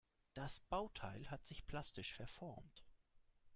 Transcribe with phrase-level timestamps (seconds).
[0.33, 2.83] Das Bauteil hat sich plastisch verformt.